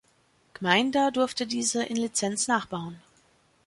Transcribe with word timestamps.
Gmeinder 0.55 1.11
durfte 1.11 1.45
diese 1.45 1.83
in 1.83 1.95
Lizenz 1.95 2.47
nachbauen. 2.47 2.99